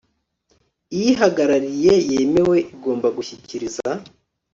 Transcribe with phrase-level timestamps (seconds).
[0.97, 3.87] iyihagarariye yemewe igomba gushyikiriza